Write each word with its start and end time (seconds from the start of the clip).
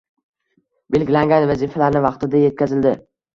Belgilangan 0.95 1.45
vazifalarni 1.51 2.03
vaqtida 2.07 2.43
yetkazildi. 2.47 2.97